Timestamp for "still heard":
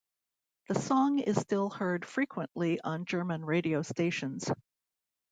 1.39-2.05